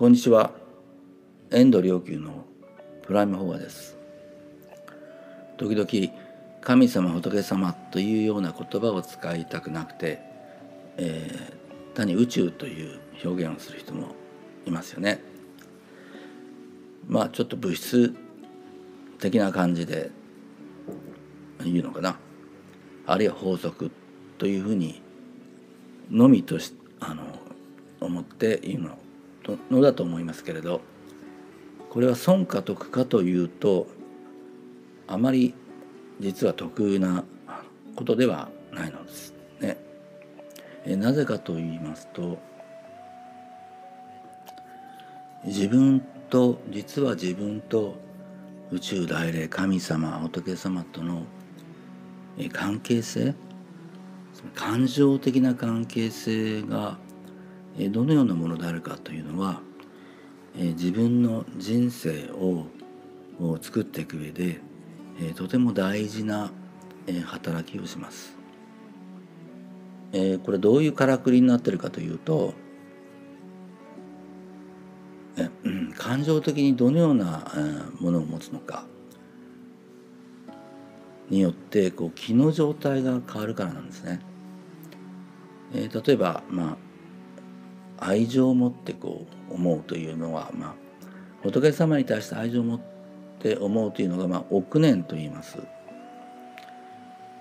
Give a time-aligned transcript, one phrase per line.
[0.00, 0.52] こんにちは。
[1.50, 2.46] 遠藤良久の
[3.02, 3.98] プライムフォアです。
[5.58, 6.14] 時々
[6.62, 10.20] 神様仏様というような言葉を使いたくなくて、
[10.96, 14.14] えー、単に宇宙という表現をする人も
[14.64, 15.20] いますよね。
[17.06, 18.14] まあちょっと物質
[19.18, 20.10] 的な感じで
[21.62, 22.16] 言うのかな。
[23.04, 23.90] あるいは法則
[24.38, 25.02] というふうに
[26.10, 27.22] のみとしあの
[28.00, 28.98] 思って言うの
[29.70, 30.80] のだと思いますけれど
[31.90, 33.86] これは損か得かというと
[35.06, 35.54] あまり
[36.20, 37.24] 実は得な
[37.96, 39.76] ことではないのですね。
[40.84, 42.38] えなぜかと言いますと
[45.44, 47.96] 自分と実は自分と
[48.70, 51.24] 宇宙大霊神様仏様との
[52.52, 53.34] 関係性
[54.54, 56.98] 感情的な関係性が
[57.88, 59.60] どのようなものであるかというのは
[60.54, 62.66] 自分の人生を
[63.60, 64.60] 作っていく上で
[65.34, 66.50] とても大事な
[67.24, 68.36] 働きをします。
[70.44, 72.52] これどういうからくりになってるかというと
[75.96, 77.44] 感情的にどのような
[78.00, 78.84] ものを持つのか
[81.28, 84.20] によってこう気の状態が変わるからなんですね。
[85.72, 86.76] 例えば、まあ、
[88.00, 90.74] 愛情を持ってこう思うというのは、まあ、
[91.42, 92.80] 仏様に対して愛情を持っ
[93.38, 95.58] て思うというのが、まあ、億年と言います。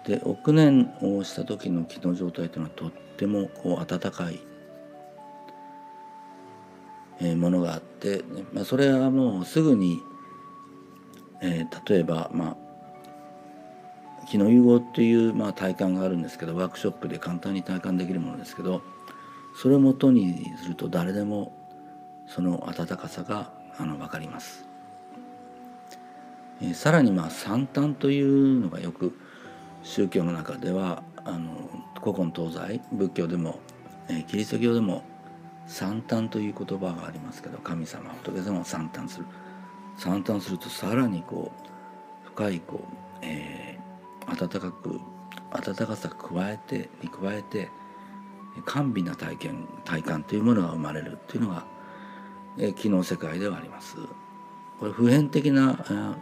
[0.05, 4.39] で億年をした時の気の状態というのはとってもこう温かい
[7.35, 10.01] ものがあって、まあ、それはもうすぐに、
[11.41, 12.57] えー、例えば、ま
[14.23, 18.81] あ、気の融合っていう、まあ、体感があるんですけどワークショップで簡単に体感できるものですけど
[19.61, 21.51] それをもとにすると誰でも
[22.25, 24.65] その温かさがあの分かります。
[26.61, 29.19] えー、さらにまあ三端というのがよく
[29.83, 31.69] 宗教の中ではあの
[32.01, 33.59] 古今東西仏教でも、
[34.07, 35.03] えー、キリスト教でも
[35.67, 39.25] 三端という言葉がありますけど神様仏様を三端する
[39.97, 41.51] 三端するとさらにこ
[42.23, 45.01] う深いこう、えー、温かく
[45.51, 47.67] 温かさ加えてに加えて
[48.65, 51.65] 甘美な体験体感というものが生まれるというのが、
[52.57, 53.95] え、機能世界ではあります。
[54.79, 56.17] これ普遍的な、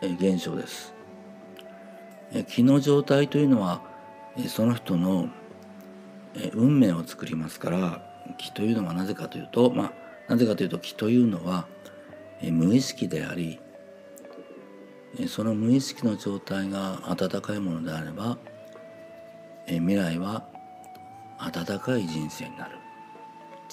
[0.00, 0.94] え、現象です。
[2.32, 3.82] え、気の状態というのは、
[4.36, 5.28] え、その人の、
[6.34, 9.92] え、運命を作りますから気というのはなぜかというと、まあ、
[10.28, 11.66] なぜかというと気というのは、
[12.40, 13.60] え無意識であり
[15.28, 18.36] その無意識の状態が温かいものであれば
[19.66, 20.44] え未来は
[21.38, 22.78] 温かい人生になる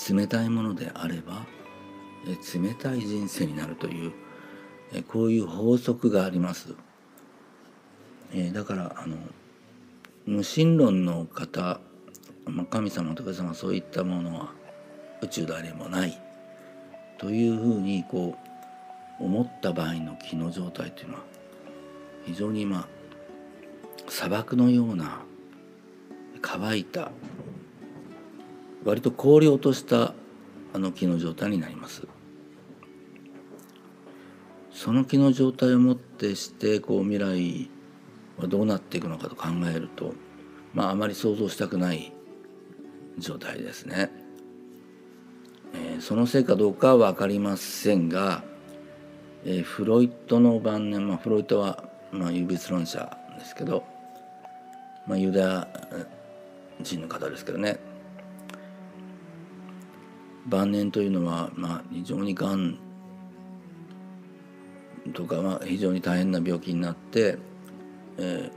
[0.09, 1.45] 冷たいものであれば
[2.25, 4.13] 冷たい人生になるという
[5.07, 6.75] こういう法則があります。
[8.53, 9.17] だからあの
[10.25, 11.79] 無神論の方
[12.45, 14.53] まあ、神様仏様そういったものは
[15.21, 16.19] 宇宙誰もない
[17.17, 18.35] というふうにこ
[19.19, 21.21] う思った場合の気の状態というのは
[22.25, 22.87] 非常にまあ
[24.07, 25.21] 砂漠のような
[26.41, 27.11] 乾いた
[28.83, 30.13] 割と荒涼とした
[30.73, 32.07] あの気の状態になります。
[34.71, 37.69] その気の状態をもってしてこう未来
[38.37, 40.13] はどうなっていくのかと考えると
[40.73, 42.11] まああまり想像したくない
[43.17, 44.09] 状態ですね。
[45.73, 48.43] えー、そのせいかどうかは分かりませんが、
[49.45, 53.83] えー、フロイトの晩年、まあ、フロイトは、まあ、有別論者ですけど、
[55.07, 55.67] まあ、ユダヤ
[56.81, 57.79] 人の方ですけどね
[60.51, 62.77] 晩年というのは、まあ、非常にがん
[65.13, 67.37] とか、まあ、非常に大変な病気になって、
[68.17, 68.51] え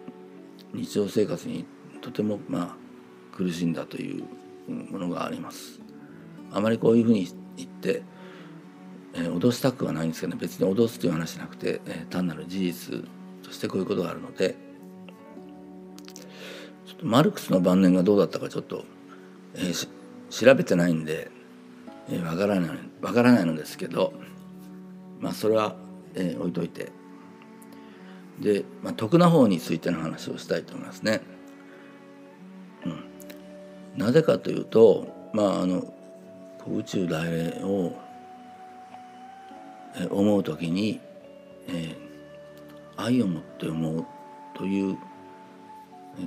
[0.75, 1.65] ー、日常生活に
[2.03, 4.25] とても、まあ、苦しんだという
[4.69, 5.81] ものがあります。
[6.53, 8.03] あまりこういうふうに言って、
[9.15, 13.05] えー、脅したくはないんですけど、ね、別に脅すという話じゃなくて、えー、単なる事実
[13.45, 14.57] としてこういうことがあるので
[16.87, 18.85] ちょっとマルクスの晩年がどうだったかちょっと、
[19.55, 19.89] えー、
[20.31, 21.31] 調べてないんで、
[22.09, 24.13] えー、分からない分からないのですけど
[25.21, 25.77] まあそれは、
[26.15, 26.93] えー、置いといて
[28.41, 31.21] で、まあ、徳な方についての話をしたいと思いますね。
[32.85, 33.05] うん
[33.97, 35.95] なぜかというとまああの
[36.67, 37.97] 宇宙大霊を
[40.11, 41.01] 思う時に、
[41.69, 41.97] えー、
[42.97, 44.07] 愛を持って思う
[44.55, 44.97] という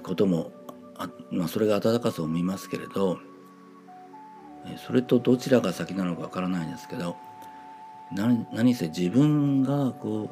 [0.03, 0.51] ことも
[0.97, 3.19] あ、まあ、それが温かさを見ますけれど
[4.77, 7.15] それとどちらが先なのかわからないんですけど
[8.11, 10.29] 何何せ自分がこう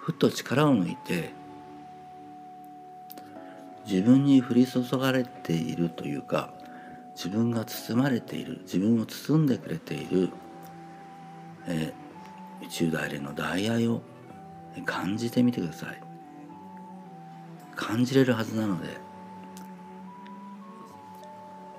[0.00, 1.32] ふっと力を抜いて
[3.86, 6.50] 自分に降り注がれているというか
[7.14, 10.30] 自分が包まれている自分を包んでくれている、
[11.66, 14.02] えー、宇宙大霊の大愛を
[14.84, 16.00] 感じてみてください。
[17.78, 18.88] 感じれるはずなので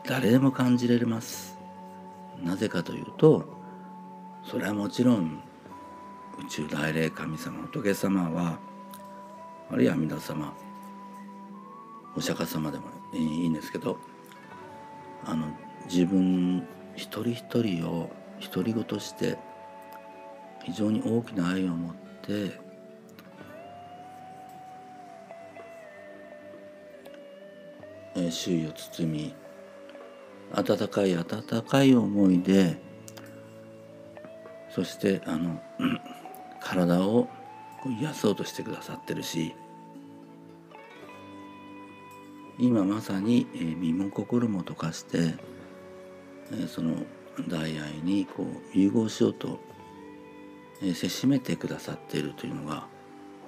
[0.09, 1.55] 誰でも感じられます。
[2.43, 3.45] なぜかというと
[4.43, 5.39] それはもちろん
[6.43, 8.57] 宇宙大霊神様仏様は
[9.69, 10.51] あるいは阿弥陀様
[12.15, 13.99] お釈迦様でもいいんですけど
[15.25, 15.45] あの
[15.85, 16.65] 自分
[16.95, 18.09] 一人一人を
[18.51, 19.37] 独り言して
[20.63, 22.59] 非常に大きな愛を持って
[28.31, 29.35] 周囲を包み
[30.53, 32.77] 温かい温かい思いで
[34.69, 35.61] そしてあの
[36.61, 37.27] 体を
[38.01, 39.53] 癒そうとしてくださってるし
[42.57, 45.35] 今まさに身も心も溶かして
[46.67, 46.95] その
[47.47, 49.59] 大愛にこう融合しようと
[50.93, 52.85] せしめてくださっているというのが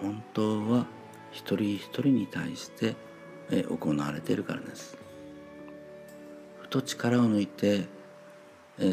[0.02, 0.86] 本当は
[1.32, 2.96] 一人一人に対して
[3.50, 4.98] 行われているからです。
[6.72, 7.88] と力を抜いて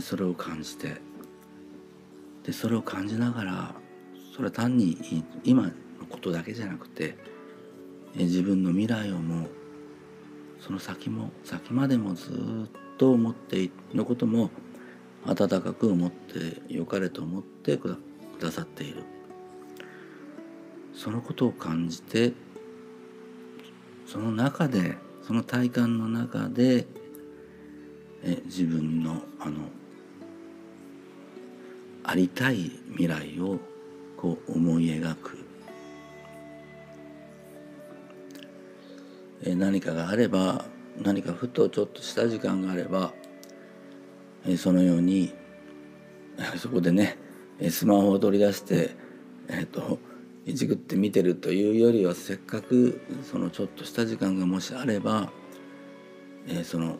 [0.03, 1.09] それを感じて。
[2.49, 3.75] でそれを感じながら
[4.35, 4.97] それは単に
[5.45, 5.73] 今の
[6.09, 7.15] ことだけじゃなくて
[8.15, 9.49] 自分の未来をも
[10.59, 14.51] その先も先までもずっと思ってのことも
[15.27, 17.99] 温かく思ってよかれと思ってく
[18.41, 19.03] ださっている。
[20.95, 22.33] そのことを感じて
[24.07, 26.87] その中でその体感の中で
[28.23, 29.63] え自分のあの
[32.05, 33.59] ありたい未来を
[34.17, 35.39] こう思い描く。
[39.45, 40.65] え何かがあれば
[41.01, 43.13] 何かふとちょっとした時間があれば
[44.45, 45.33] えそのように
[46.59, 47.17] そこでね
[47.71, 48.91] スマホを取り出して
[49.49, 49.99] えっ、と
[50.45, 55.31] いじくって見てるというよりはせっかくそのちょっとした時間がもしあれば、
[56.47, 56.99] え、その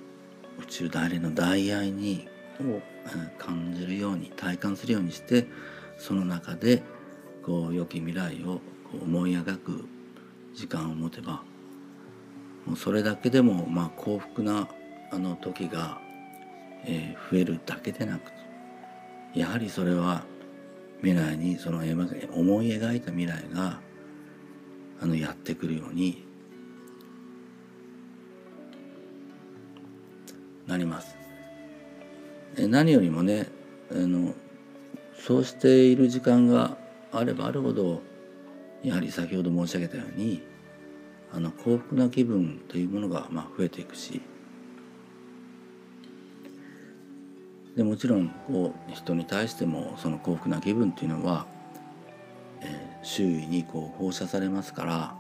[0.59, 2.29] 宇宙大霊の大愛に
[2.61, 2.81] を
[3.39, 5.47] 感じるように体感するようにして
[5.97, 6.83] その中で
[7.45, 8.61] こう良き未来を
[9.03, 9.89] 思い描く
[10.55, 11.43] 時間を持てば
[12.67, 14.69] もうそれだけでもまあ幸福な
[15.11, 16.01] あの時が、
[16.85, 18.33] えー、増えるだけでなく
[19.35, 20.25] やはりそれは
[21.01, 23.81] 未来にその思い描いた未来が
[25.01, 26.28] あのやってくるように
[30.79, 31.19] ります。
[32.57, 33.47] 何よりもね
[33.91, 34.35] あの
[35.19, 36.77] そうしている時間が
[37.13, 38.03] あればあるほど
[38.83, 40.43] やはり先ほど申し上げたように
[41.33, 44.23] あの幸福な気分というものがまあ増えていくし
[47.77, 51.47] でもちろんこう人に対してもその幸福な気分っていうのは、
[52.61, 55.15] えー、周囲にこう放射されますから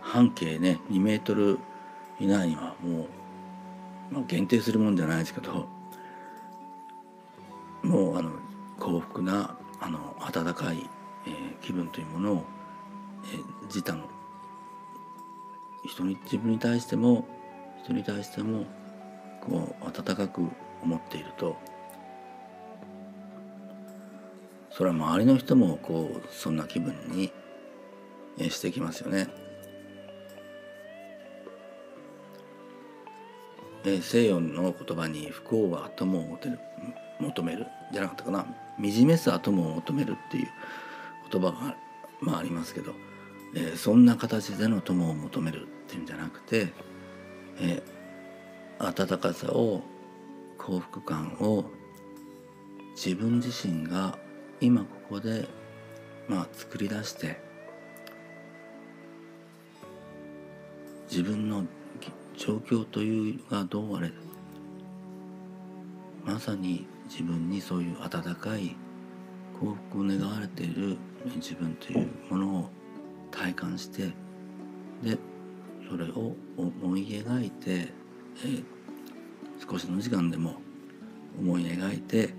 [0.00, 1.58] 半径ね2メートル
[2.18, 5.66] 以内にはもう、まあ、限定するもんじゃないですけど
[7.82, 8.30] もうあの
[8.78, 10.88] 幸福なあの温かい、
[11.26, 12.44] えー、気分というものを、
[13.32, 14.04] えー、自他の
[15.86, 17.26] 人に自分に対しても
[17.84, 18.64] 人に対しても
[19.40, 20.40] こう温かく
[20.82, 21.56] 思っていると
[24.70, 27.32] それは周りの人もこうそんな気分に
[28.50, 29.45] してきますよね。
[33.86, 36.60] え西洋の言葉に不幸は友を求める
[37.20, 37.66] 求める？
[37.92, 38.44] じゃなかったかな？
[38.80, 40.48] 惨めさ友を求めるっていう
[41.30, 41.76] 言葉が、
[42.20, 42.92] まあ、ありますけど、
[43.54, 46.72] えー、そんな形での友を求めるっていうんじゃなくて、
[47.60, 49.82] えー、温かさを
[50.58, 51.64] 幸福感を
[52.96, 54.18] 自分自身が
[54.60, 55.48] 今ここで
[56.28, 57.40] まあ作り出して
[61.08, 61.64] 自分の
[62.36, 64.10] 状況というがどうあれ
[66.24, 68.76] まさに自分にそういう温かい
[69.60, 70.96] 幸福を願われている
[71.36, 72.70] 自分というものを
[73.30, 74.12] 体感して
[75.02, 75.18] で
[75.88, 77.92] それを思い描いて
[78.44, 78.64] えー、
[79.70, 80.56] 少しの時間でも
[81.38, 82.34] 思い描いて、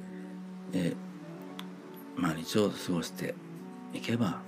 [0.74, 3.34] えー、毎日を過ごして
[3.94, 4.42] いけば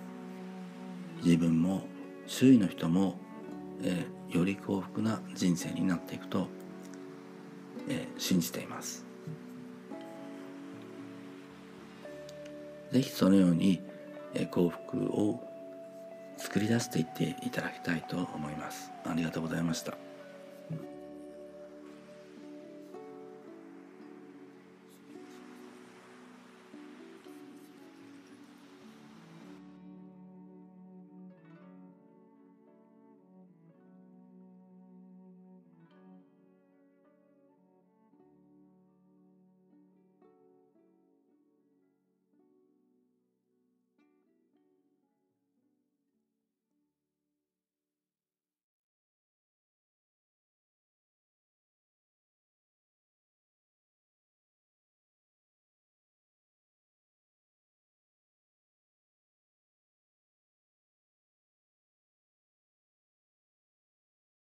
[1.23, 1.83] 自分も
[2.27, 3.15] 周囲の人も、
[3.83, 6.47] えより幸福な人生になっていくと、
[7.87, 9.05] えー、信じています。
[12.91, 13.81] 是非そのように、
[14.33, 15.39] えー、幸福を
[16.37, 18.91] 作り出していっていただきたいと思います。
[19.05, 20.08] ありがとうございました。